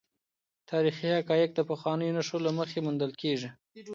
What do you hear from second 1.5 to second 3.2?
د پخوانیو نښو له مخې موندل